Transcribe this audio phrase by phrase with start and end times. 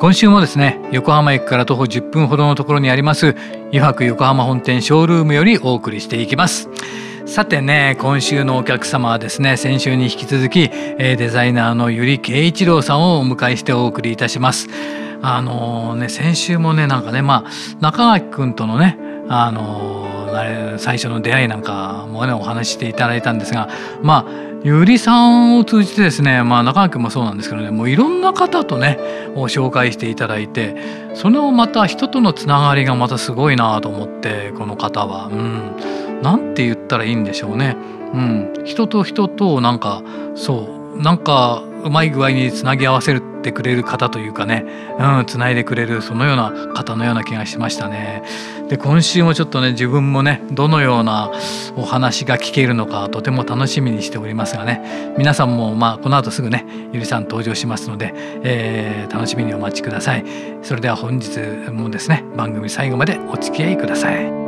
[0.00, 3.34] 今週もですね横浜駅から徒歩10分ほどのところにあります
[3.70, 6.68] 油白横浜本店ショールームよりお送りしていきます。
[7.26, 14.68] さてね今週のお客様はですね先週に引き続きデザイナーの由里圭一郎さんをお迎えしてお送りいたします。
[15.20, 18.96] あのー、ね先週もねなんかねまあ中垣君とのね
[19.28, 23.68] あのー、最初の出会いなんかもねお話していただいたんですが
[24.00, 28.98] まあゆりさんを通じてですね、まあ、中川君もそうなんですけどねもういろんな方とね
[29.34, 30.76] を紹介していただいて
[31.14, 35.28] そのまた人とのつながりがまたすごいなと思ってこの方は。
[35.28, 37.76] うんなんて言ったらいいんでしょうね。
[38.12, 40.02] うん、人と人となんか
[40.34, 44.64] そうなんかうまい具合につなぎ合わせるってくれる方というかね、
[44.98, 48.22] うん、つないでくれるそのような方のような気がしましたね。
[48.68, 51.30] で今週もちょっとね自分もねどのような
[51.76, 58.12] お話が聞けるのかとても楽しみにしておりますがね皆さんもまあこの後すぐねゆりさん登場しますので、
[58.42, 60.24] えー、楽しみにお待ちください。
[60.62, 61.38] それでは本日
[61.70, 64.47] もですね番組最後までお付き合いください。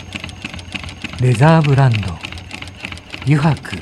[1.21, 1.97] レザーブランド。
[3.27, 3.77] 油白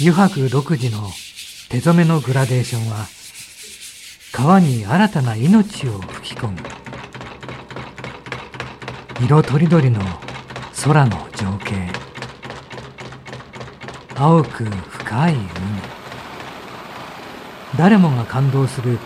[0.00, 1.08] 油白独自の
[1.68, 3.06] 手染めのグラデーションは
[4.32, 6.58] 川に新たな命を吹き込む。
[9.24, 10.00] 色とりどりの
[10.84, 11.92] 空の情景。
[14.16, 14.64] 青く
[15.12, 15.42] 深い海。
[17.76, 18.98] 誰もが感動する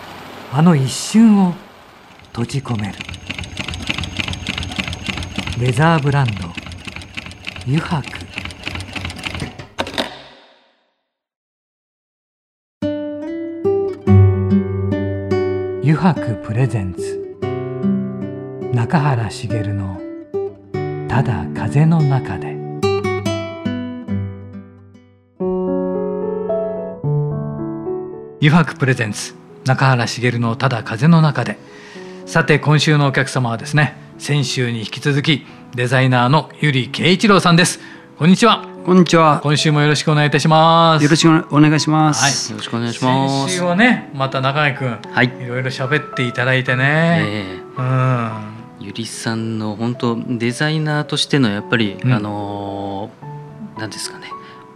[0.53, 1.53] あの一瞬を
[2.27, 2.93] 閉じ込める。
[5.59, 6.31] レザーブランド
[7.65, 8.07] 油白
[15.81, 17.37] 油白プレゼンツ。
[18.73, 19.99] 中原茂の
[21.09, 22.55] 「ただ風の中で」
[28.39, 29.33] 油白プレゼンツ
[29.65, 31.57] 中原茂のただ風の中で。
[32.27, 37.79] さて今週のお客様はですね先週に引き続きデザイナーのゆり圭一郎さんです。
[38.19, 38.67] こんにちは。
[38.85, 39.39] こんにちは。
[39.41, 41.03] 今週もよろしくお願いいたします。
[41.03, 43.49] よろしくお願いします、はい、よろしくお願いします。
[43.49, 45.25] 先週はねまた中井くんはい。
[45.25, 47.81] いろいろ喋っていただいてね、えー、
[48.79, 48.85] うん。
[48.85, 53.09] ゆりさんの本当デザイナーとしてのやっぱり、うん、あの
[53.79, 54.27] 何ですかね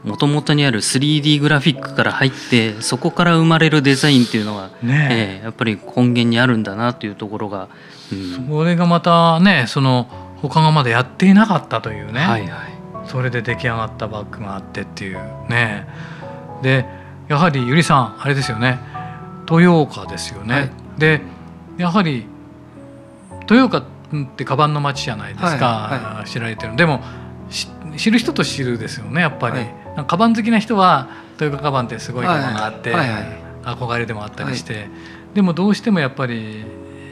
[0.03, 5.39] もともとにある 3D グラフィックから入ってそこから生まれるデザインっていうのが、ねえ。
[5.41, 7.69] ー、やっぱり根源にあるんだなというところが、
[8.11, 10.07] うん、それがまたねその
[10.41, 12.71] 他がまだやっていなかったというね、はいはい、
[13.05, 15.17] それで出来上がったバッグがあってっていう
[15.49, 15.87] ね。
[16.63, 16.85] で
[17.27, 18.79] やはりゆりさんあれですよね。
[19.49, 20.53] 豊岡ですよね。
[20.53, 21.21] はい、で
[21.77, 22.25] やはり
[23.41, 26.75] 豊岡ってカバンの街じゃないですか、はいはい、知られてる。
[26.75, 27.01] でも
[27.97, 29.65] 知る人と知るですよねやっぱり、
[30.07, 31.09] カバン好きな人は
[31.39, 32.93] 豊川カバンってすごいカバンがあって、
[33.63, 34.89] 憧れでもあったりして、はい、
[35.35, 36.63] でもどうしてもやっぱり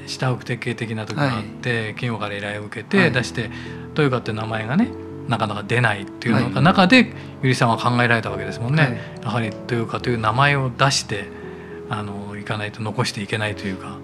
[0.07, 3.49] 下請け的な時があって、はい、企業から依頼を受けて出して、
[3.89, 4.89] 豊川って名前がね
[5.27, 11.25] なかなか出ないっていうのが中でゆりさんは考えられたわけですもんね、やはり豊川という名前を出して
[11.89, 13.97] あのいかないと残していけないというか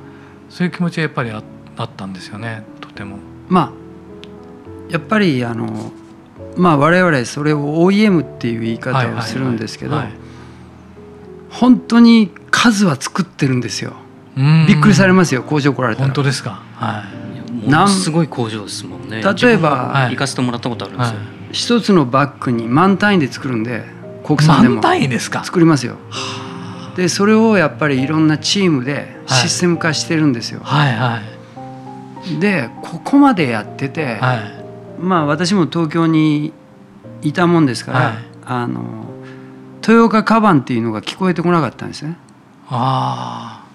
[0.50, 3.18] そういう気持ちはやっぱりあったんですよねとても。
[3.48, 3.86] まあ
[4.90, 5.92] やっぱりあの
[6.58, 10.02] まあ我々それを OEM っていう言い方をするんですけど
[11.50, 13.94] 本当に数は作ってるんですよ。
[14.68, 16.08] びっくりされますよ工場来られたら。
[16.08, 17.04] 本当ですか、は
[17.50, 19.22] い、ものすごい工場ですもんね。
[19.22, 20.12] 例えばはい。
[20.12, 21.20] 行かせてもらったことあるんですよ、
[21.52, 23.84] 一つのバッグに万単位で作るんで
[24.24, 24.76] 国産でも。
[24.76, 25.44] 満単位ですか？
[25.44, 25.96] 作りますよ。
[26.98, 30.60] でそれをやっぱりいろんなチームでシステム化してるんですよ。
[30.64, 31.20] はいは
[32.28, 32.40] い。
[32.40, 34.65] でここまでやってて、はい
[35.00, 36.54] まあ私も東京に
[37.22, 39.06] いたもんですから、はいあの
[39.82, 42.18] 豊岡カバンっていうのが聞こえてこなかったんですね。
[42.68, 43.66] ああ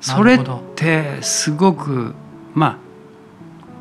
[0.00, 0.38] それっ
[0.76, 2.14] てすごく
[2.52, 2.78] まあ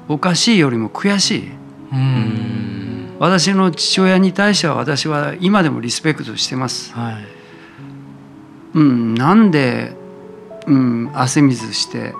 [0.07, 1.49] おかしいよりも悔しい。
[1.49, 1.53] う
[1.91, 6.93] うんん私の父親に対しては私は今でもリスペクトしてます。
[6.93, 7.25] はい
[8.75, 9.93] うん、なんで、
[10.65, 12.13] うん、汗水して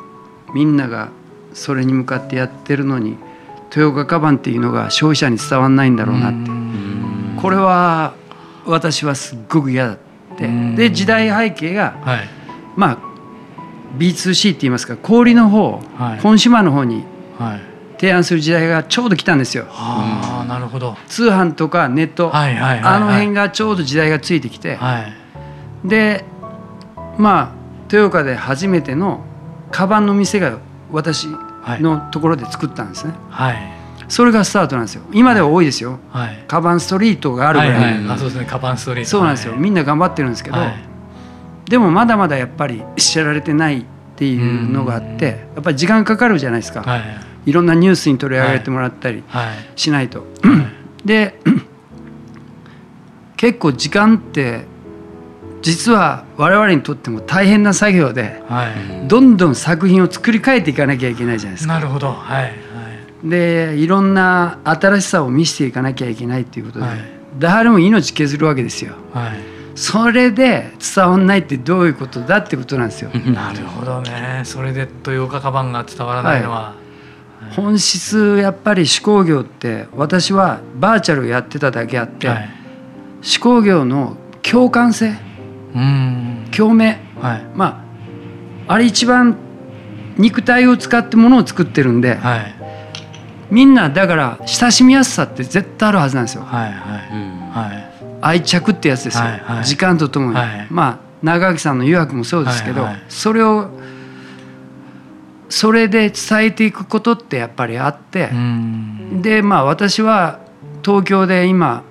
[0.54, 1.10] みんなが
[1.54, 3.18] それに向かってやってるのに
[3.76, 6.38] 豊岡カバンっていうのが消費者に伝わんないんだろうなって。
[6.38, 7.40] うん。
[7.42, 8.14] これは
[8.66, 9.98] 私はすっごく嫌だっ
[10.38, 10.46] て。
[10.46, 10.76] うん。
[10.76, 12.30] で時代背景がはい。
[12.76, 12.98] まあ
[13.98, 16.20] B2C って言いますか小売の方、はい。
[16.20, 17.04] コンシューマーの方に
[17.40, 17.62] はい。
[18.00, 19.66] 提案する時代がちょうど来たんですよ。
[19.70, 20.96] ああなるほど。
[21.08, 22.94] 通販とかネット、はいはいはいはい。
[22.96, 25.14] あの辺がちょうど時代がついてきて、はい。
[25.88, 26.26] で
[27.18, 29.24] まあ豊岡で初めての
[29.72, 30.60] カバンの店が
[30.92, 33.58] 私はいのところで作ったんですね、はい。
[34.08, 35.04] それがスタートなんですよ。
[35.12, 36.00] 今では多いですよ。
[36.12, 36.44] はい。
[36.48, 38.10] カバンストリートがあるぐらい、はいはい。
[38.10, 38.46] あそうですね。
[38.46, 39.10] カバンストリート。
[39.10, 39.62] そうなんですよ、はい。
[39.62, 40.76] みんな頑張ってるんですけど、はい。
[41.70, 43.84] でもまだまだやっぱり知られてないっ
[44.16, 47.02] ていうのがあってやっぱり時間かかるじゃないですか、はい。
[47.46, 49.80] い、ろんなニュースに取り上げてもらったりはい。
[49.80, 50.26] しないと。
[51.06, 51.40] で
[53.38, 54.66] 結構時間って
[55.64, 59.08] 実は我々にとっても大変な作業ではい。
[59.08, 61.74] どんどん作品を作り変えていかなきゃいけないじゃないですか。
[61.74, 62.12] なるほど。
[62.12, 62.44] はい。
[62.44, 63.30] はい。
[63.30, 66.98] でいろんな新しさを見せていかなきゃいけないっていうことで、はい。
[67.40, 68.94] 誰も命削るわけですよ。
[69.14, 69.54] はい。
[69.76, 73.10] それで伝わんないってどういうことだってことなんですよ。
[73.34, 74.42] なるほどね。
[74.44, 76.74] それで豊岡カバンが伝わらないのは、
[77.56, 82.50] 本質やっぱり手工業って私はバーチャルをやってただけあって、はい。
[83.22, 85.33] 手工業の共感性うん
[86.56, 86.98] 共鳴。
[87.20, 87.46] はい。
[87.56, 87.84] ま
[88.68, 89.38] ああれ一番
[90.18, 92.56] 肉体を使ってものを作ってるんで、はい。
[93.50, 96.44] みんなだから親しみやすさって絶対あるはずなんですよ。
[96.44, 97.10] はいはい。
[97.12, 97.50] うん。
[97.52, 97.94] はい。
[98.22, 99.66] 愛着ってやつですよ、はいはい。
[99.66, 100.68] 時間とともに、はい。
[100.70, 103.04] まあ長垣さんの誘惑もそうですけど、はいはい。
[103.10, 103.70] それを
[105.50, 109.22] それで伝えていくことってやっぱりあってう、ん。
[109.22, 110.40] でまあ私は
[110.84, 111.84] 東京で今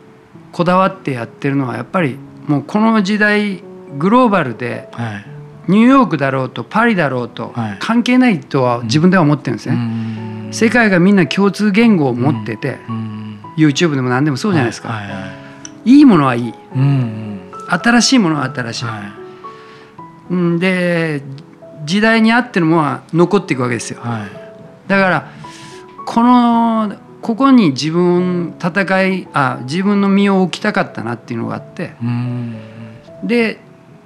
[0.51, 3.63] こだわってやってるのはやっぱりもうこの時代
[3.99, 5.25] グローバルではい。
[5.69, 7.77] ニューヨークだろうとパリだろうとはい。
[7.79, 9.79] 関係ないとは自分では思ってるんですうね。
[9.79, 10.49] ん。
[10.53, 13.39] 世界がみんな共通言語を持ってて、うん。
[13.57, 15.27] YouTube でも何でもそうじゃないですか、はいは
[15.85, 15.91] い。
[15.91, 16.55] い、いものはいい。
[16.75, 19.03] うん新しいものは新しい、はい。
[20.31, 20.59] うん。
[20.59, 21.23] で
[21.85, 24.01] 時代に合ってるものは残っていくわけですよ。
[24.01, 24.31] はい。
[24.89, 25.31] だから
[26.07, 32.57] このここに自分戦いあ自分の身を置きたかったなっていうのがあってうん。
[33.23, 33.61] で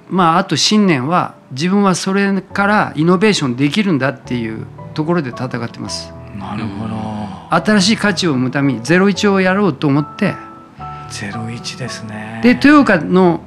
[0.09, 6.11] まああと信念は自分はそれからイノベーションできるんだっていうところで戦ってます。
[6.37, 6.97] なるほど。
[7.49, 10.35] 新しい価値を生むために01をやろうと思って。
[11.09, 12.39] ゼロ一ですね。
[12.43, 13.41] で豊岡の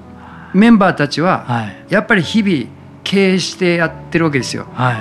[0.55, 1.77] メンバーたちははい。
[1.89, 2.67] やっぱり日々
[3.05, 4.67] 経営してやってるわけですよ。
[4.75, 4.97] はい。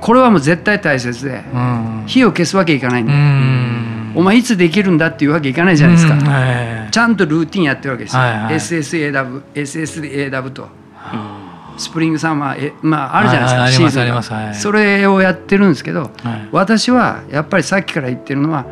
[0.00, 2.04] これはもう絶対大切でうん。
[2.06, 4.12] 火を消すわけいかないんうで、ん。
[4.16, 6.20] お前いつできるんだっていうわけいかないじゃないですか、うん。
[6.20, 6.90] はい。
[6.90, 8.54] ちゃんとルーティンやってるわけですよ、はいはい。
[8.54, 10.81] SSAW SSAW とうん
[11.76, 14.22] スプリングサマーえまああるじゃないですか、シーズンが。
[14.22, 14.54] はい。
[14.54, 16.48] それをやってるんですけどはい。
[16.52, 18.66] 私はやっぱりさっきから言ってるのは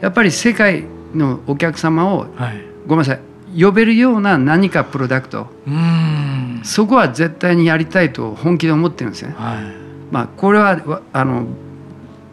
[0.00, 2.62] やっぱり世界のお客様をはい。
[2.86, 3.20] ごめんなさい
[3.62, 6.60] 呼べるような何かプロダクトうん。
[6.64, 9.34] そこは絶対にやりたいと本気で思ってるんですね。
[9.36, 9.64] はい。
[10.10, 11.46] まあこれはわあの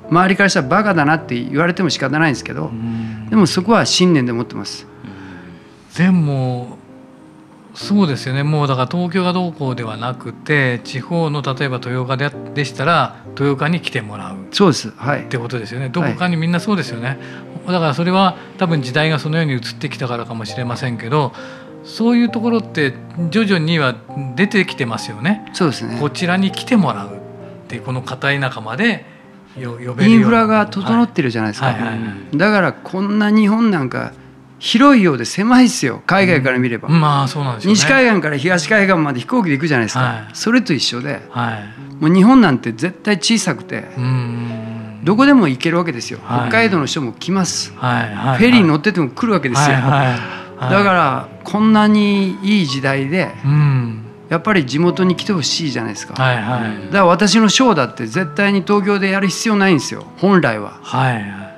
[0.09, 3.29] 周りからしたらバカだなって言われても仕方ないんですけどうん。
[3.29, 4.87] でもそこは信念で持ってます。
[5.97, 6.77] でも
[7.75, 8.43] そうですよね。
[8.43, 14.35] もうだから東京がどうこうではなくて地方の例えば豊岡ででしたら豊岡に来てもらう。
[14.35, 14.91] っそうです。
[14.91, 15.27] はい。
[15.27, 15.89] てことですよね。
[15.89, 17.19] どこかにみんなそうですよね、
[17.67, 21.33] だからそれは多分時代がそのように移ってきたからかもしれませんけど
[21.83, 22.93] そういうところって
[23.29, 23.95] 徐々には
[24.35, 25.45] 出てきてますよね。
[25.53, 25.97] そうですね。
[25.99, 26.09] こ。
[26.09, 29.05] ちらに来てもらうってこの片田舎まで
[29.57, 31.67] よ呼べるインフラが整ってるじゃないですか。
[31.67, 31.95] はいはいは
[32.33, 32.37] い。
[32.37, 34.13] だからこんな日本なんか
[34.57, 36.89] 広いようで狭いですよ海外から見れば。
[36.89, 37.75] まあそうなんですよね。
[37.75, 40.29] 西海岸から東海岸まで飛行機で行くじゃないですか、はい。
[40.33, 42.03] それと一緒ではい。
[42.03, 45.01] もう日本なんて絶対小さくてうん。
[45.03, 46.49] どこでも行けるわけですよ、はい。
[46.49, 48.15] 北海道の人も来ます、はい。
[48.15, 48.37] はい。
[48.37, 50.15] フェリー乗ってても来るわけですよ、は
[50.57, 50.61] い。
[50.71, 54.01] だからこんなにいい時代でうん。
[54.29, 56.35] やっぱり地元に来てほしいじゃないですか、はい。
[56.37, 56.85] はい。
[56.87, 61.13] だから私のショーだって絶対に東京でやる必要ないんですよ本来は、はい。
[61.13, 61.54] はい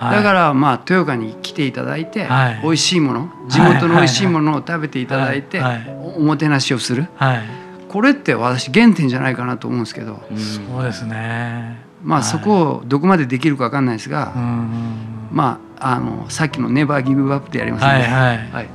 [0.00, 2.60] だからまあ豊岡に来ていただいて、はい。
[2.62, 5.76] 美味しいもの地元の美味しいものを食べていただいて、はい。
[5.76, 5.96] はい。
[6.16, 7.06] おもてなしをする。
[7.16, 7.42] はい。
[7.88, 10.36] これって私原点じゃないかなと思うんですけど、うん。
[10.38, 11.78] そうですね。
[12.02, 12.28] まあはい。
[12.28, 15.28] そこをどこまでできるか分かんないですが、うん。
[15.30, 18.48] まああのさっきの「ネバーギブアップ」でやりますんで、はいはい。
[18.52, 18.68] はい。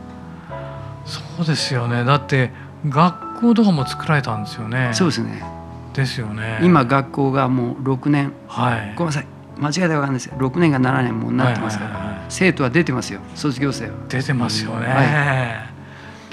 [1.06, 2.04] そうですよね。
[2.04, 2.52] だって
[2.88, 4.90] 学校とかも作られたんですよね。
[4.94, 5.44] そうですね。
[5.94, 6.60] ですよね。
[6.62, 8.32] 今学校がもう6年。
[8.48, 8.94] はい。
[8.96, 9.26] ごめんなさい
[9.60, 10.36] 間違えたら分かんないですよ。
[10.38, 12.26] 6年が7年もうなってますから、はいはいはいはい。
[12.30, 13.20] 生徒は出てますよ。
[13.36, 13.92] 卒業生は。
[14.08, 15.70] 出てますよね、は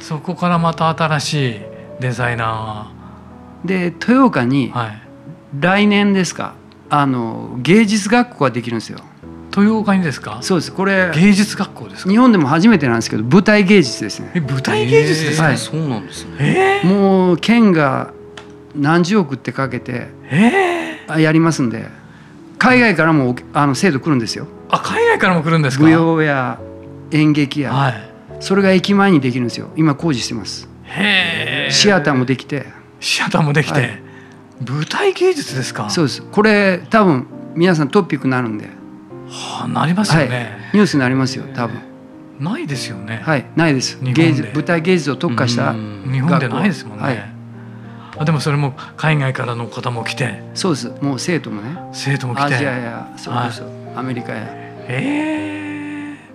[0.01, 1.61] そこからまた新しい
[2.01, 2.93] デザイナ
[3.65, 4.73] で豊岡に
[5.59, 6.55] 来年ですか。
[6.89, 8.99] あの芸術学校ができるんですよ。
[9.57, 10.39] 豊岡にですか？
[10.43, 10.73] そうです。
[10.73, 12.11] これ芸術学校ですか？
[12.11, 14.31] 日本でも初めてなんですけど舞台芸術ですね。
[14.35, 15.53] え舞台芸術ですか、はい。
[15.55, 16.83] えーそうなんですね。
[16.85, 18.13] えー、もう県が
[18.77, 21.89] 何十億ってかけてえー、あやりますんで
[22.59, 24.47] 海外からもあの生徒来るんですよ。
[24.69, 25.85] あ海外からも来るんですか？
[25.85, 26.59] 舞踊や
[27.11, 27.95] 演劇や、はい。
[28.41, 29.71] それが駅前にできるんですよ。
[29.77, 30.69] 今工事してます。
[30.85, 31.71] へえ。
[31.71, 32.67] シアターもできて。
[33.01, 34.03] シアターもできて、はい。
[34.67, 35.91] 舞台芸術ですか？
[35.91, 36.23] そうです。
[36.23, 38.67] これ多分皆さんトピックになるんで、
[39.29, 40.31] はあ、なりますよはい。
[40.31, 41.81] ね、ニュースになりますよ多分。
[42.41, 43.47] ないですよね、はい。
[43.57, 43.99] ないです。
[44.03, 46.11] 芸術舞台芸術を特化したうん。
[46.13, 47.36] 日本でないですもんね、はい
[48.19, 50.43] あでもそれも海外からの方も来て。
[50.55, 50.89] そうです。
[51.03, 51.77] もう生徒もね。
[51.93, 52.55] 生徒も来て。
[52.55, 54.45] アジアやそれこそアメリカや。
[54.89, 56.31] ええ。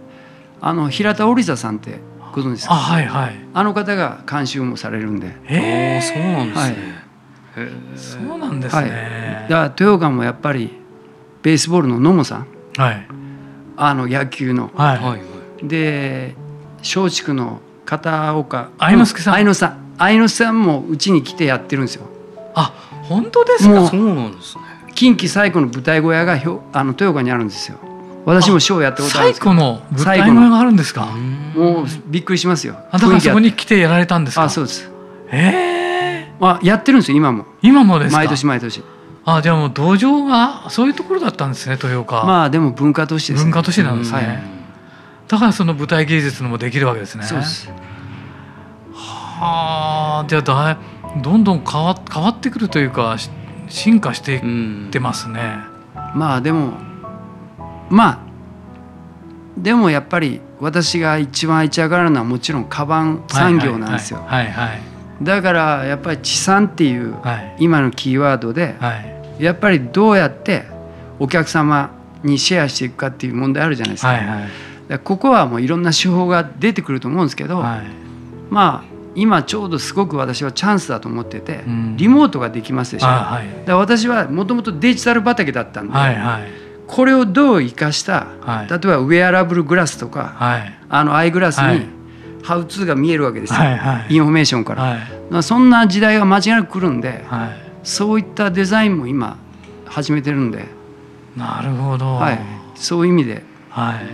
[0.61, 1.99] あの平田織座さんって
[2.33, 3.35] ご存知ですあかはいはい。
[3.53, 5.35] あの方が監修もされるんで。
[5.47, 6.01] ええ。
[6.01, 6.55] そうなんで
[7.97, 8.27] すね。
[8.29, 8.85] そうなんですはい。
[8.85, 10.71] ねだから豊岡もやっぱり
[11.41, 12.47] ベースボールの野茂さん。
[12.77, 13.07] はい。
[13.77, 14.69] あの野球の。
[14.75, 15.67] はい、はいはい。
[15.67, 16.35] で
[16.79, 18.69] 松竹の片岡。
[18.77, 19.33] 愛之助さん。
[19.33, 22.07] 愛之さん愛之助さんもうちに来てやってるんですよ。
[22.55, 23.87] あ本当ですか？
[23.87, 24.63] そうなんですね。
[24.95, 27.77] 近畿最古の舞台小屋がひょあの豊岡にあるんですよ。
[28.25, 29.51] 私もショーやったことあるん最ですけど。
[29.51, 31.05] 古の舞台小屋があるんですか？
[31.05, 32.77] もうびっくりしますよ。
[32.89, 34.41] あだからそこに来てやられたんですか？
[34.41, 34.89] 気ああそうです。
[35.31, 37.45] ええあやってるんですよ今も。
[37.61, 38.17] 今もですか？
[38.17, 38.83] 毎年毎年。
[39.23, 44.43] あじゃあもう道場がそういうところだったんですね豊岡、まあでも文化都市です、ね、文化都市なんですね、はい
[45.27, 47.23] だからその舞台芸術のもできるわけですね。
[47.23, 47.69] そうです
[49.41, 53.29] はあじゃあだいどんどん変わ変わってくるというかし
[53.69, 55.55] 進化していっうんてますね、
[56.13, 56.73] まあでも
[57.89, 58.19] まあ
[59.57, 64.23] でもやっぱり私が一番愛着上がるのはもちろんカバン産業なんですよ。
[64.25, 64.81] はいはい
[65.21, 67.35] だからやっぱり地産っていうはい。
[67.35, 69.43] はい今のキーワードではい。
[69.43, 70.65] やっぱりどうやって
[71.19, 71.91] お客様
[72.23, 74.41] にシェアしていくかっていう問題あるじゃないですか,、はいは
[74.95, 74.99] い。
[74.99, 77.81] ここはもういろんな手法が出てくると思うんですけど、はい。
[78.49, 81.97] まあ今ちょうどすごく私はチャンスだと思ってて、うん。
[81.97, 83.47] リモートができますでしょ、あはい。
[83.47, 86.47] だから私はもともとデジタル畑だったんで、はいはい。
[86.87, 88.69] これをどう生かした、はい。
[88.69, 90.73] 例えば wearable glass とか、はい。
[90.89, 91.79] あの eye glass はい。
[91.79, 91.85] に
[92.43, 94.13] ハウツーが見えるわけですよ、はいはい。
[94.13, 94.99] インフォメーションから、はい。
[95.29, 97.49] まあそんな時代が間違いなく来るんで、はい。
[97.83, 99.37] そういったデザインも今
[99.85, 100.65] 始めてるんで、
[101.35, 102.15] なるほど。
[102.15, 102.39] はい、
[102.75, 103.43] そういう意味で。
[103.69, 104.05] はい。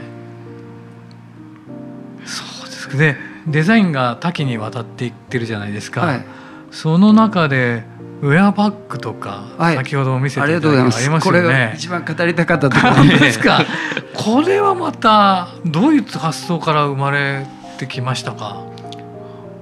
[2.25, 2.97] そうです。
[2.97, 6.25] でデザインが多岐にわたっていってるじゃないですか、はい、
[6.71, 7.83] その中で
[8.21, 9.75] ウェアバッグとか、はい。
[9.75, 11.23] 先ほど見せあていただいたのありますます。
[11.25, 13.59] これがよね一番語りたかったところ本ですか。
[14.13, 17.45] これはまたどういう発想から生まれ
[17.77, 18.63] てきましたか？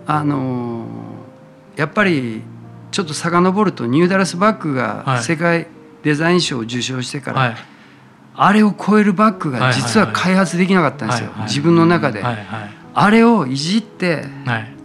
[0.08, 0.86] あのー
[1.76, 2.42] やっぱり
[2.92, 5.06] ちょっと遡るとニューダラスバッグはい。
[5.06, 5.68] が世界
[6.04, 7.56] デザイン賞を受賞してから、はい。
[8.38, 9.90] あれを超えるバッグがはいはいはい。
[9.90, 14.76] 実は開発できなかったんですよ、はいはい自分の中で、はいはいあれをいじってはい。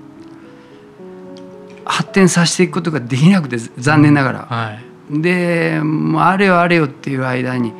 [1.84, 4.78] 発展させていくことができなくて残念ながら、は
[5.10, 5.22] い。
[5.22, 7.72] でもうあれよあれよっていう間に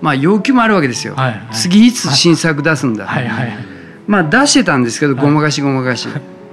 [0.00, 1.30] まあ要求もあるわけですよ、はい。
[1.32, 1.54] はい。
[1.54, 3.28] 次いつ新作出すんだ、はい。
[3.28, 3.58] はい。
[4.06, 6.08] まあ出してたんですけどごまかしごまかし、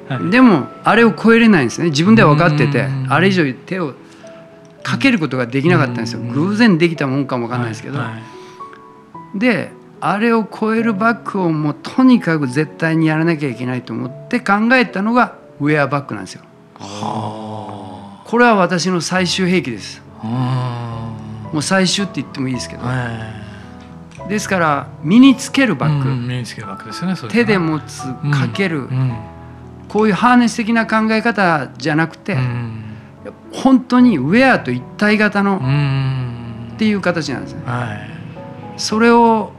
[0.09, 0.29] はい。
[0.29, 1.89] でもあれを超えれないんですね。
[1.89, 3.07] 自分では分かっててうん。
[3.09, 3.93] あれ以上手を
[4.83, 6.19] かけることができなかったんですよ。
[6.19, 6.31] うん。
[6.31, 8.11] 偶然できたもんかも分かんないですけど、は
[9.35, 9.39] い。
[9.39, 9.71] で
[10.07, 16.43] あれを超えるバッグをもうとにかく絶対にやらなきゃいけないと思って考えたのがウェアバッグなんですよ。
[16.75, 20.03] はこれは私の最終兵器です。
[20.21, 21.11] あ
[21.51, 29.15] もう最終って言ってもいいですけど、はですから身につけるいバッグ、うん身につけるバッグですね手で持つうんかける、うん。
[29.89, 32.83] こういうハーネス的な考え方じゃなくて、うん。
[33.51, 36.73] 本当にウェアと一体型のうん。
[36.73, 37.63] っていう形なんですね。
[37.65, 38.09] はい。
[38.77, 39.51] それを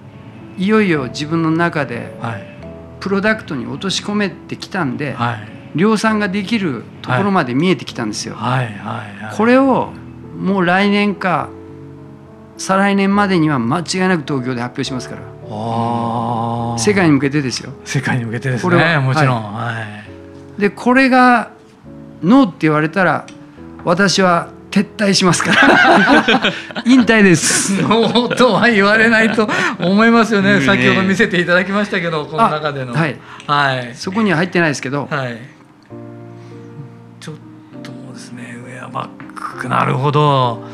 [0.56, 2.56] いよいよ自分の中ではい
[3.00, 8.34] プロダクトに落とし込めてきたんで、はい量産ができるところまで見えてきたんですよ。
[8.34, 9.36] はいはいはい。
[9.36, 9.92] これを
[10.38, 11.50] もう来年か
[12.56, 15.22] 再来年までには間違いなく東京で発表しますから。
[16.78, 17.72] 世界に向けてですよ。
[17.84, 18.70] 世界に向けてですね。
[18.70, 19.54] これはもちろん。
[19.54, 19.72] は
[20.58, 20.60] い。
[20.60, 21.50] でこれが
[22.22, 23.26] ノーって言われたら
[23.84, 26.52] 私は撤退しますから
[26.85, 27.83] 引退です。
[28.37, 30.59] とは言われないと思いますよね。
[30.59, 32.95] ね先ほど見せていただきましたけど、この中での。
[32.95, 33.16] あはい。
[33.47, 33.95] はい。
[33.95, 35.38] そこには入ってないですけど、はい。
[37.21, 37.35] ちょっ
[37.83, 40.64] とですね、ウェアバッグなるほど。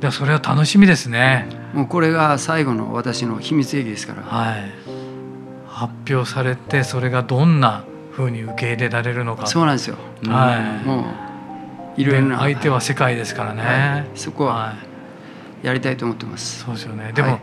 [0.00, 1.48] ではそれは楽しみですね。
[1.74, 4.22] もうこれが最後の私の秘密兵器ですから。
[4.22, 4.72] はい。
[5.68, 7.82] 発表されてそれがどんな
[8.16, 9.48] 風に受け入れられるのか。
[9.48, 9.96] そうなんですよ。
[10.28, 10.86] はい。
[10.86, 11.25] もう
[11.96, 13.62] いろいろなで相手は世界ですからね。
[13.62, 14.74] はいそこはは
[15.62, 15.66] い。
[15.66, 16.64] やりたいと思ってます。
[16.64, 17.12] そうですよね。
[17.12, 17.40] でも、はい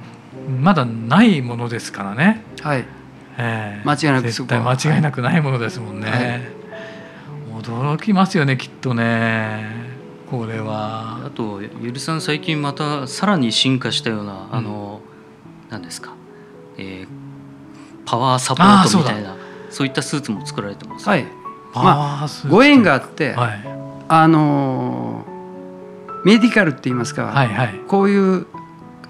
[0.59, 2.43] まだないものですからね。
[2.61, 2.85] はい。
[3.37, 6.09] ええ間違いなくそ絶こは対間違いなくないものですもんね。
[6.09, 6.63] はい
[7.63, 9.65] 驚きますよねきっとね。
[10.29, 11.21] これは。
[11.25, 15.01] あとゆるさん最近またさらに進化したような、あの
[15.69, 16.13] 何ですか、
[16.77, 17.07] えー
[18.05, 19.37] パワーサポートみたいな
[19.69, 21.25] そういったスーツも作られてます、はい。
[21.73, 25.33] パまワースーツご縁があって、はいあのー
[26.23, 27.73] メディカルって言いますか、はいはい。
[27.87, 28.45] こういう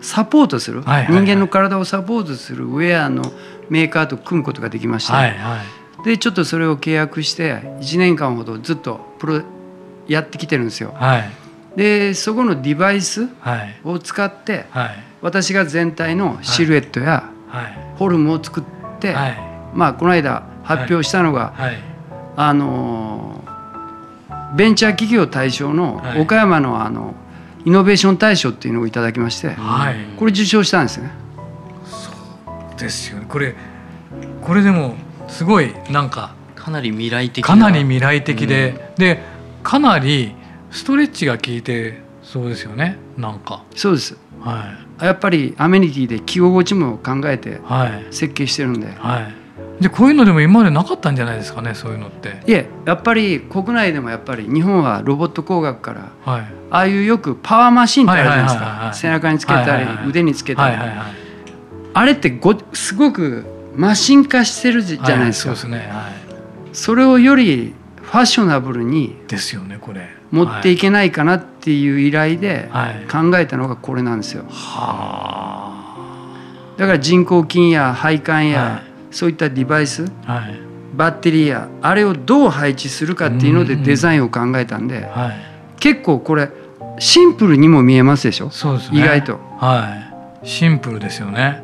[0.01, 1.23] サポートする、はいはいはい。
[1.25, 3.23] 人間の体をサポートするウェアの
[3.69, 5.59] メーカーと組むことができまして、はいは
[6.01, 6.05] い。
[6.05, 9.41] でちょっとそれを契約して1年間ほどずっとプロ
[10.07, 10.91] やってきてるんですよ。
[10.95, 11.29] はい。
[11.75, 13.75] でそこのデバイスはい。
[13.83, 15.03] を使ってはい。
[15.21, 17.95] 私が全体のシルエットやはい。
[17.97, 18.63] フォルムを作っ
[19.00, 19.38] て、はい。
[19.75, 21.77] まあこの間発表したのが、はい。
[22.35, 23.42] あのー
[24.55, 26.22] ベンチャー企業対象のはい。
[26.22, 27.15] 岡山のあの
[27.65, 29.95] イノベーション大賞っていうのをいただきまして、はい。
[30.17, 31.12] これ受賞したんですね。
[32.77, 33.25] ですよね。
[33.27, 33.55] これ
[34.41, 34.95] これでも
[35.27, 39.21] すごいなんかかなり未来的かなり未来的で、で
[39.63, 40.36] かなり
[40.71, 42.97] ストレッチが効いてそうですよね。
[43.17, 43.63] なんか。
[43.75, 44.17] そうです。
[44.41, 45.06] はい。
[45.06, 48.08] やっぱりアメニティで着心地も考えてはい。
[48.12, 48.88] 設計してるんで。
[48.88, 49.42] はい
[49.79, 52.41] でこういうのでも今までなかったんじゃないですかねそういうのって。
[52.47, 56.41] いえやっぱり国内でもやっぱり日本はロボット工学からはい。
[56.69, 58.91] ああいうよくパワーマシンってあるじゃないですか。
[58.93, 60.77] 背中につけたり腕につけたり。
[60.77, 61.07] はいはいはい。
[61.95, 65.51] あれってごすごくマシン化してるじゃないですか。
[65.51, 65.89] はそうですね。
[65.91, 66.09] は
[66.71, 70.07] それをよりファッショナブルにいですよねこれ。
[70.31, 73.05] 持っていけないかなっていう依頼ではい。
[73.12, 74.45] 考えたのがこれなんですよ。
[74.49, 75.71] は
[76.77, 80.60] だから人工筋や配管や、はいそういったデバイスあはい。
[80.95, 85.36] バッテリーやあれをどう配置するかっていうのでうんデザインを考えたんではい。
[85.80, 86.49] 結構これ
[86.99, 88.49] シンプルにも見えますでしょ？
[88.52, 88.99] そうですね。
[88.99, 89.39] 意外と。
[89.58, 89.97] は
[90.43, 90.47] い。
[90.47, 91.63] シンプルですよね。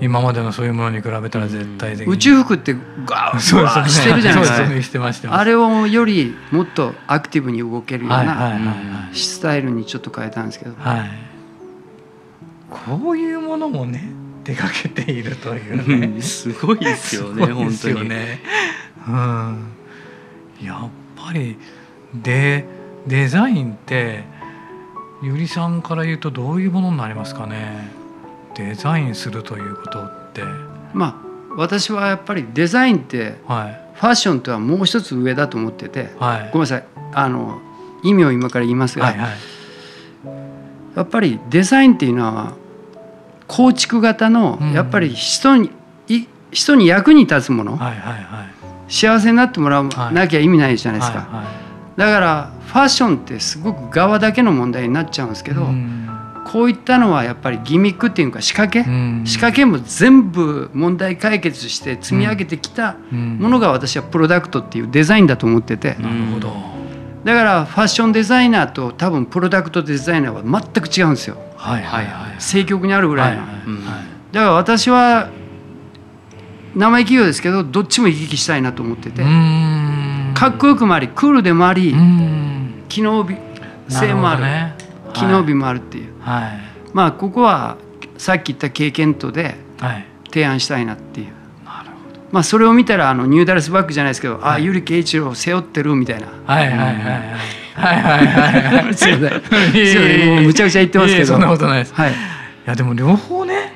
[0.00, 2.12] 今までのそういうものに比べたら絶対的に。
[2.12, 3.38] 宇宙服ってガーッ
[3.88, 5.36] してるじゃないですか。
[5.36, 10.74] あれをよりもっとアクティブに動けるようなスタイルにちょっと変えたんですけど。
[10.78, 11.10] はい。
[12.70, 14.04] こういうものもね
[14.48, 16.06] 出かけているというね。
[16.06, 16.22] うん。
[16.22, 18.40] すごいですよね すよね。
[19.06, 19.66] うん、
[20.62, 21.58] やっぱり
[22.14, 22.64] で
[23.06, 24.24] デザインって
[25.22, 27.90] ゆりさんから言うとどういうものになりますかね。
[28.54, 30.42] デザインするということって。
[30.94, 31.14] まあ
[31.58, 33.80] 私はやっぱりデザインってはい。
[33.96, 36.50] ファッションとはもう一つ上だと思っててはい。
[36.54, 36.84] ごめんなさい。
[37.12, 37.60] あの
[38.02, 39.30] 意味を今から言いますが、はいはい。
[40.96, 42.54] やっぱりデザインっていうのは
[43.48, 44.72] 構築型のうん。
[44.72, 45.70] やっぱり人に
[46.06, 47.78] い人に役に立つもの、
[48.88, 51.44] 幸せになってもらわはいなきゃ意味ないじゃないですか、
[51.96, 56.08] だからファッションってすごく側だけの問題になっちゃうんですけど、うん。
[56.44, 59.24] こういったのはやっぱりギミックっていうか仕掛け、うん。
[59.26, 63.38] 仕掛けも全部問題解決して積み上げてきたうん。
[63.38, 65.96] ものが私はプロダクトっていうデザインだと思ってて。
[65.98, 66.78] なるほど。
[67.24, 72.34] だからファッションデザイナーと多分プロダクトデザイナーは全く違うんですよはいはいはい。
[72.36, 73.76] 政局にあるぐらいの、はいはいうん。
[73.84, 74.04] はい。
[74.32, 75.28] だから私は
[76.74, 80.32] 名前企業ですけどどっちも行き来したいなと思ってて、うん。
[80.34, 82.84] かっこよくもありクールでもあり、うん。
[82.88, 83.36] 機能美
[83.88, 84.42] 性もある。
[84.42, 84.76] ね
[85.14, 86.60] 機能美もあるっていう、はい。
[86.92, 87.76] まあここは
[88.18, 90.06] さっき言った経験とではい。
[90.30, 91.26] 提案したいなっていう。
[91.64, 92.20] なるほど。
[92.30, 94.64] まあそれを見たらあのニューダルスバッグじゃないですけど、あはい。
[94.64, 96.28] ゆり圭一郎背負ってるみたいな。
[96.46, 97.38] はいはいはいはい
[97.78, 98.94] はいはいはいはい。
[98.94, 99.36] すいませ
[100.40, 100.44] ん。
[100.44, 101.26] むちゃくちゃ言ってますけど。
[101.26, 101.94] そんなことないです。
[101.94, 102.14] はい、い
[102.66, 103.72] やでも両方ね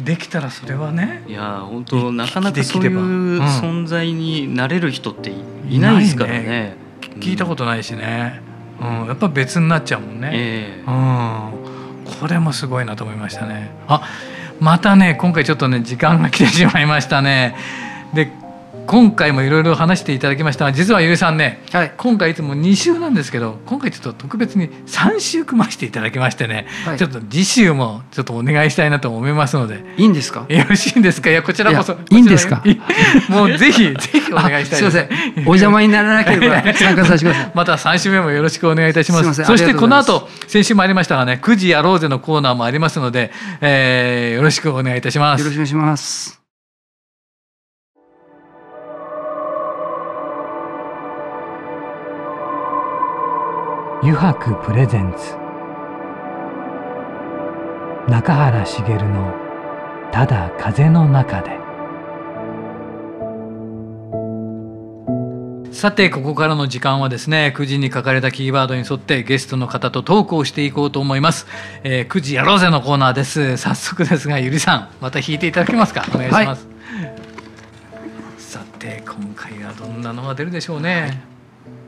[0.00, 5.34] できたらそれはねいや本当なかなかでそういう存在になれる人ってい
[5.76, 6.76] いないですからね。
[7.20, 8.40] 聞いたことないしね、
[8.80, 10.90] うん、やっぱ別になっちゃうもんね、ええ。
[10.90, 13.70] うん、これもすごいなと思いましたね。
[13.88, 14.02] あ
[14.60, 17.56] またね今回ちょっとね時間が来てしまいましたね。
[18.14, 18.30] で
[18.88, 21.92] 今回もいろいろ話していただきましたが実はゆりさんねはい。
[21.98, 26.98] 今回いつも2週なんですけど今回ちょっと特別に3週組ましていただきましてね、はい。
[26.98, 29.84] ちょっと次週もちょっとお願いしたいなと思いますので。
[29.98, 30.46] いいんですか？
[30.48, 31.28] よろしいんですか？
[31.30, 32.62] いやこちらこそいやいいんですか？
[33.28, 35.08] もうぜひ ぜひお願いしたいあすいません。
[35.40, 37.52] お邪魔にならなければ 参加させてください。
[37.54, 39.44] また3週目もよろしくお願いいたします。
[39.44, 45.40] そしてこの後先週もありましたがね9時やろうぜのコーナーもありますので、えーよろしくお願いいたします。
[45.40, 46.37] よろしくお願いします
[54.00, 55.34] 油白プレゼンツ。
[58.08, 59.34] 中原茂の
[60.12, 61.58] 「ただ風の中で」
[65.74, 71.48] さてここからの時間はですね9時に書かれたキーワードに沿ってゲストの方とトークをしていこうと思います、
[71.82, 73.56] えー9時やろうぜのコーナーです。
[73.56, 76.04] 早速ですがゆりさんまた弾いていただけますか？
[76.14, 76.68] お願いします、
[78.38, 81.20] さて今回はどんなのが出るでしょうね、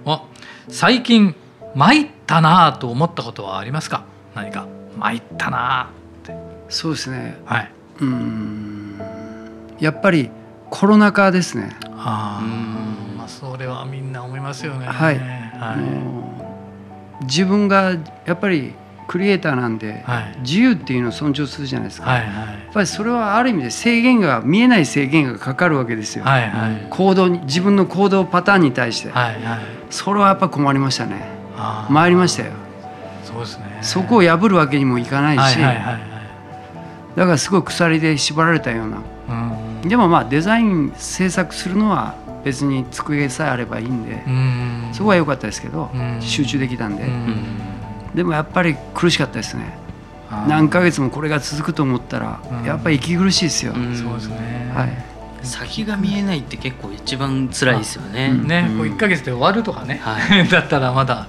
[0.05, 0.25] あ
[0.69, 1.37] 最近
[1.75, 4.05] 参ったなぁと思ったことはありますか？
[4.35, 4.67] 何か。
[4.99, 5.91] 参ったな
[6.69, 7.37] そうですね。
[7.47, 7.71] ぁはい。
[8.01, 9.01] うーん。
[9.79, 10.31] やっぱり
[10.69, 11.77] コロナ禍ですね。
[11.85, 13.19] あうんー。
[13.19, 14.87] まあそれはみんな思いますよね。
[14.87, 15.19] はい。
[15.19, 16.47] はも
[17.21, 18.75] う自分がやっぱり
[19.07, 20.37] クリエイターなんで、いはい。
[20.41, 22.23] 自由っていうのを尊重するじゃないですか、はい。
[22.23, 22.29] や
[22.71, 26.87] っぱりそれはある意味で制限が見えない制限がかかるわけですよ、はいはい。
[26.91, 29.61] 行動に自分の行動パターンに対して、はいはい。
[29.91, 31.40] それはやっぱ困りましたね
[31.89, 32.53] 参りましたよ。
[33.25, 33.79] そうですね。
[33.83, 36.11] そこを破るわけにもいかないし、はいはい
[37.17, 39.03] だからすごい鎖で縛られたような。
[39.83, 39.89] うん。
[39.89, 44.91] でもまあデザイン制作するのは別に机さえあればいいんで、うん。
[44.93, 46.23] そこは良かったですけど、うん。
[46.23, 47.35] 集中できたんで、うん。
[48.15, 49.77] でもやっぱり苦しかったですね。
[50.47, 52.65] 何ヶ月もこれが続くと思ったら、うん。
[52.65, 53.97] やっぱり息苦しいですよ、うん。
[53.97, 54.73] そうですね。
[54.75, 55.10] はい
[55.43, 58.31] 先が見えないって結構一番辛いですよね。
[58.33, 58.47] うん。
[58.47, 58.79] ね、うん。
[58.79, 60.17] こう1か月で終わるとかね、は
[60.51, 61.27] だったらまだ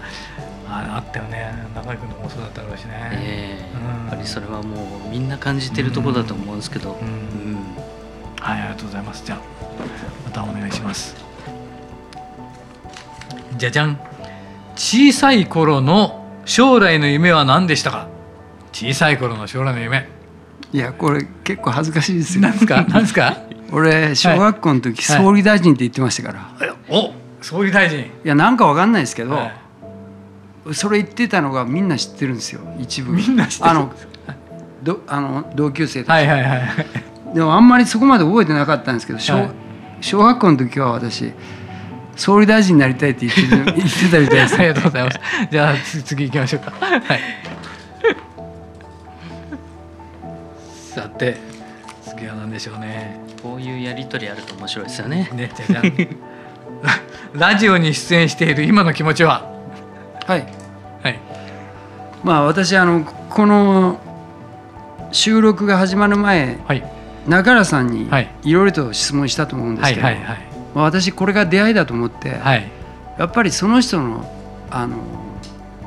[0.69, 1.53] ああったよね。
[1.75, 3.77] 中居君のもそうだったろうしね、ええ。
[3.77, 4.05] うん。
[4.07, 7.07] やっぱりそれはもうみんな感じてるところだと思うんですけど、うん。
[7.07, 7.11] う
[7.55, 7.57] ん
[8.39, 9.23] はいありがとうございます。
[9.25, 9.39] じゃあ
[10.25, 11.15] またお願いします。
[13.57, 13.99] じゃじゃん。
[14.75, 18.07] 小さい頃の将来の夢は何でしたか？
[18.73, 20.07] 小さい頃の将来の夢。
[20.73, 22.41] いやこれ結構恥ずかしいですよ。
[22.41, 22.85] 何ですか？
[22.87, 23.37] 何ですか？
[23.71, 25.23] 俺小学校の時、はい。
[25.23, 28.11] 総理大臣って言ってましたから、い、お総理大臣。
[28.23, 29.51] やなんかわかんないですけど、は
[30.69, 30.73] い。
[30.73, 33.13] それ言ってたのがみんな知ってるんですよ一部。
[33.13, 33.69] みんな知ってる。
[33.69, 33.93] あの
[34.83, 37.01] どあの同級生たち、はいはいはい
[37.33, 39.49] でもあんまりそこまで覚えてなかったんですけど小,、はい。
[40.01, 41.31] 小学校の時は私
[42.17, 44.55] 総理大臣になりたいって言ってる言ってたみたいです。
[44.55, 45.19] ありがとうございます。
[45.49, 46.71] じゃあつ次行きましょうか。
[46.71, 47.01] はい。
[50.93, 51.37] さて
[52.03, 53.30] 次は何でしょうね。
[53.43, 55.29] こういうやり取りあると面白いですよね。
[55.33, 55.93] ねじゃじゃん
[57.33, 59.45] ラジオに出演している今の気持ちは？
[60.27, 60.45] はい
[61.03, 61.19] はい。
[62.23, 63.99] まあ私あのこの
[65.11, 66.83] 収録が始まる前はい
[67.27, 70.37] 中原さんにはいいろいろと質問したと思うんですけど、はいはいはい
[70.73, 72.67] まあ、私これが出会いだと思って、はい
[73.17, 74.25] やっぱりその人の
[74.71, 74.95] あの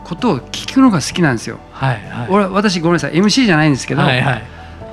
[0.04, 1.58] ことを聞くのが好きなんですよ。
[1.72, 2.26] はいはい。
[2.28, 4.42] 俺私ごめんなさい MC じゃないんですけど、はいはい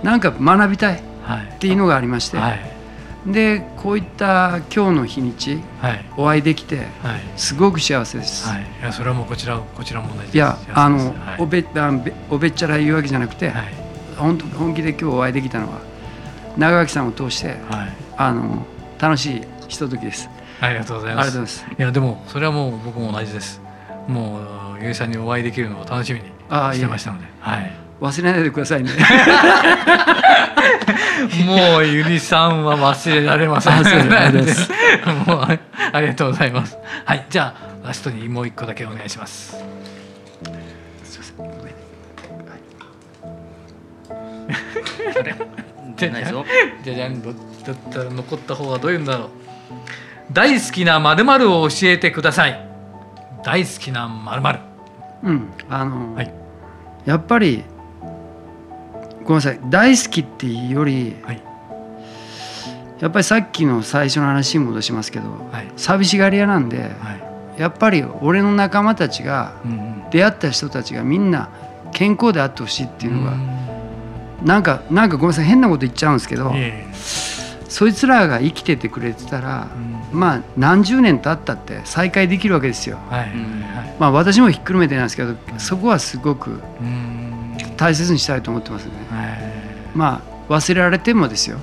[0.03, 2.81] なんか学びたいっはいていうのがありまして、はい
[3.25, 6.85] でこういった今日の日にちはいお会いできてはい
[7.37, 8.49] すごく幸せです。
[8.49, 8.61] はい。
[8.61, 10.35] いやそれはもうこちらこちらも同じです。
[10.35, 13.73] いやあの、はいおべあべおべっちゃら言うわけじゃなくて、はい
[14.17, 15.81] 本当本気で今日お会いできたのは
[16.57, 17.89] 長垣さんを通してはい。
[18.17, 18.65] あの
[18.99, 20.27] 楽しいひとときです。
[20.59, 21.65] ありがとうございます。
[21.77, 23.61] いやでもそれはもう僕も同じです。
[24.07, 24.39] も
[24.79, 27.71] うゆいさんにお会いできるのを楽しみにしてましたので、はい。
[28.01, 28.89] 忘れないでくださいね。
[31.45, 33.73] もうゆりさんは忘れられません。
[33.73, 35.59] あそうですありがとうございますもう
[35.93, 36.77] ありがとうございます。
[37.05, 39.55] はい、じゃあラストにもう一個だけお願いします。
[45.95, 46.43] 出ないぞ。
[46.83, 49.29] じゃじゃんどっちだったら残った方はどういうんだろう。
[50.31, 52.67] 大好きなまるまるを教えてください。
[53.43, 54.59] 大好きなまるまる。
[55.21, 56.41] うん、あの、はい
[57.05, 57.63] やっぱり
[59.23, 59.59] ごめんなさい。
[59.69, 61.41] 大好きっていうよりはい。
[62.99, 65.71] やっぱりさっきの最初の話に戻しますけどはい。
[65.75, 66.87] 寂しがり屋なんでは
[67.57, 67.61] い。
[67.61, 69.91] やっぱり俺の仲間たちがうんうん。
[70.11, 71.49] 出会った人たちがみんな
[71.93, 73.61] 健康であってほしいっていうのが、ん。
[74.43, 75.45] なんかなんかごめんなさい。
[75.45, 76.95] 変なこと言っちゃうんですけど、いえい
[77.69, 79.77] そいつらが生きててくれてたらえ、
[80.11, 80.19] うん。
[80.19, 82.97] まあ何十年経ったって再会できるわけですよ。
[83.99, 87.55] まあ私もひっくるめてなんですけどそこはすごくうん。
[87.77, 88.91] 大切にしたいと思ってますね。
[89.93, 89.97] はい。
[89.97, 91.57] まあ忘れられてもですよ。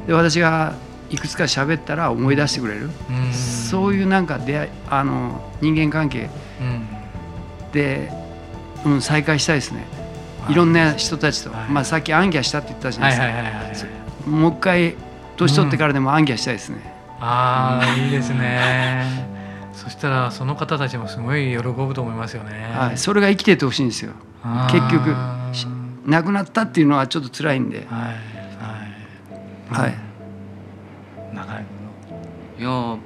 [0.00, 0.06] うん。
[0.06, 0.74] で私が
[1.10, 3.32] いくつか喋ったら思い出してくれる、うん。
[3.32, 6.86] そういうなんか出会いあの人間関係うん。
[7.72, 8.10] で、
[8.84, 9.86] うん、再会したいですね。
[10.48, 11.70] いろんな人たちと、はい。
[11.70, 13.90] まあ、さっき暗記したって言ったじゃなはいいですか、
[14.26, 14.96] もう一回
[15.36, 16.78] 年取ってからでも暗記したいですね、
[17.20, 19.04] ああいいですね。
[19.72, 22.74] そしたらその方たちもすごい喜ぶと思いますよね。
[22.76, 24.12] はい、それが生きててほしいんですよ。
[24.70, 25.14] 結局。
[25.14, 25.41] し
[26.06, 27.98] 亡くなったっていうのはちょっと辛いんで、はい。
[28.08, 28.22] はい。
[29.72, 29.94] はい、
[31.34, 31.64] 長い
[32.58, 32.98] いやー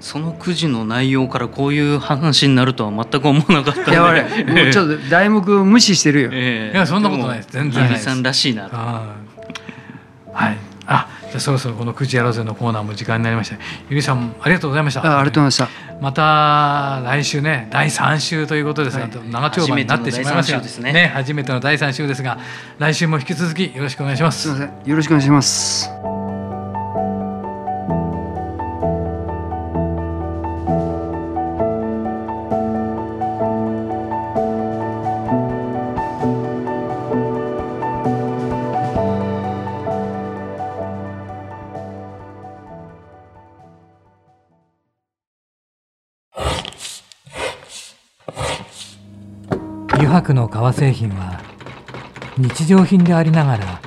[0.00, 3.90] そのくじの内容からこういう話になるとは全く思わなかったんで。
[3.92, 6.76] いや俺もうちょっと題目無視してるよ、ええ。
[6.76, 7.48] いやそんなことないです。
[7.50, 8.08] 全然ないです。
[8.08, 10.58] ゆりさんらしいなはい。
[10.86, 13.56] あじゃあそろそろこのくじやろうぜのコーナーも時間になりました。
[13.90, 15.00] ゆりさんありがとうございました。
[15.00, 15.96] あありがとうございました。
[16.00, 19.30] また来週ね第3週ということですが、はい。
[19.30, 21.12] 長丁場になってしまいましたが初めての第三週ですね。
[21.14, 22.38] 初めての第3週ですが
[22.78, 24.42] 来週も引き続きよろしくお願いします。
[24.42, 24.88] すみません。
[24.88, 26.05] よろしくお願いします
[50.66, 51.40] 革製品は
[52.36, 53.80] 日常品でありながら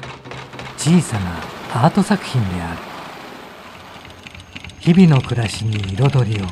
[0.77, 2.79] 小さなアート作品である。
[4.79, 6.45] 日々の暮らしに彩りを。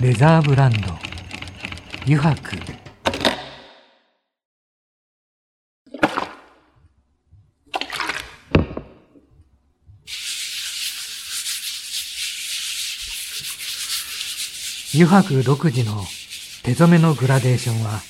[0.00, 0.78] レザーブランド。
[2.06, 2.56] 油白
[14.94, 16.02] 油白独自の
[16.62, 18.09] 手染めのグラデーションは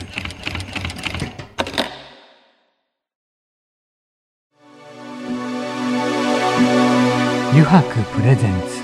[7.53, 7.83] 油白
[8.15, 8.81] プレゼンツ。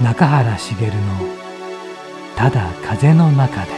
[0.00, 0.92] 中原茂の
[2.36, 3.72] 「ただ風の中で」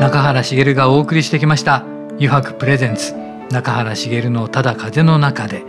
[0.00, 3.12] 中原茂がお送りしてきました「油白プレゼンツ。
[3.50, 5.64] 中原茂のただ風の中で」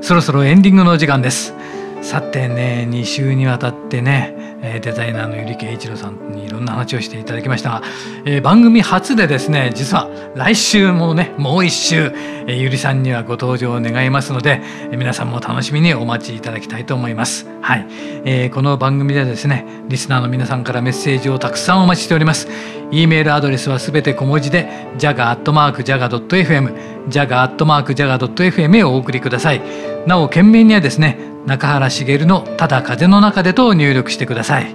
[0.00, 1.52] そろそろエンディングのお時間です。
[2.00, 7.82] さてね2週にわたってねデザイナーのゆりけい一郎さんにろんな話をしていただきましたが、
[8.24, 12.12] えー番組初でですね実は来週もねもう一週、
[12.46, 17.46] えーゆりさんにはご登場を願いますので、えー皆さんも楽しみにお待ちいただきたいと思います。
[17.62, 17.86] はい、
[18.24, 22.48] えーこの番組ではですねリスナーの皆さんからメッセージをたくさんお待ちしております。
[22.92, 24.68] e メールアドレスはすべて小文字で
[24.98, 26.74] jaga.jaga.fm
[27.08, 29.62] jaga.jaga.fm へお送りください。
[30.06, 34.74] なお件名にはですね中原茂の「ただ風の中で」と入力してください。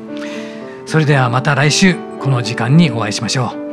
[0.85, 3.65] それではまた来週この時間にお会いしましょう。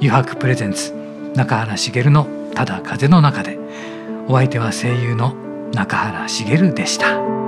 [0.00, 0.92] 余白プレゼンツ
[1.34, 3.58] 中原茂の「ただ風の中で」
[4.28, 5.34] お相手は声優の
[5.72, 7.47] 中原茂でした。